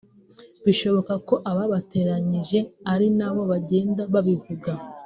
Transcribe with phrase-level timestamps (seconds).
[0.65, 2.59] Bishoboka ko ababateranyije
[2.93, 4.71] ari nabo bagenda babivuga)